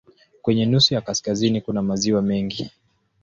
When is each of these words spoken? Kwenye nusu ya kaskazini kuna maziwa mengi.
Kwenye 0.41 0.65
nusu 0.65 0.93
ya 0.93 1.01
kaskazini 1.01 1.61
kuna 1.61 1.81
maziwa 1.81 2.21
mengi. 2.21 2.71